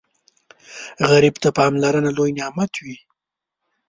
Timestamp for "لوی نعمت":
2.17-2.71